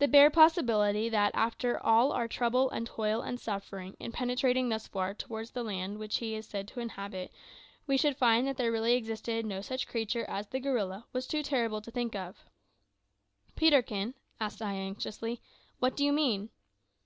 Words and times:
The 0.00 0.06
bare 0.06 0.28
possibility 0.28 1.08
that, 1.08 1.34
after 1.34 1.82
all 1.82 2.12
our 2.12 2.28
trouble 2.28 2.68
and 2.68 2.86
toil 2.86 3.22
and 3.22 3.40
suffering 3.40 3.96
in 3.98 4.12
penetrating 4.12 4.68
thus 4.68 4.86
far 4.86 5.14
towards 5.14 5.52
the 5.52 5.62
land 5.62 5.96
which 5.98 6.18
he 6.18 6.34
is 6.34 6.46
said 6.46 6.68
to 6.68 6.80
inhabit, 6.80 7.32
we 7.86 7.96
should 7.96 8.18
find 8.18 8.46
that 8.46 8.58
there 8.58 8.70
really 8.70 8.92
existed 8.92 9.46
no 9.46 9.62
such 9.62 9.88
creature 9.88 10.26
as 10.28 10.46
the 10.48 10.60
gorilla 10.60 11.06
was 11.14 11.26
too 11.26 11.42
terrible 11.42 11.80
to 11.80 11.90
think 11.90 12.14
upon. 12.14 12.34
"Peterkin," 13.56 14.12
said 14.46 14.60
I 14.62 14.74
anxiously, 14.74 15.40
"what 15.78 15.96
do 15.96 16.04
you 16.04 16.12
mean?" 16.12 16.50